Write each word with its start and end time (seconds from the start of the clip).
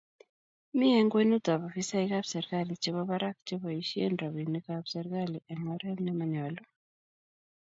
mi 0.77 0.87
eng' 0.97 1.11
kwenutab 1.13 1.61
afisaekab 1.69 2.25
serikali 2.33 2.73
chebo 2.83 3.01
barak 3.11 3.37
cheboisien 3.47 4.13
robinikab 4.21 4.83
serikali 4.93 5.39
eng' 5.51 5.69
oret 5.75 5.97
nemonyolu. 6.03 6.63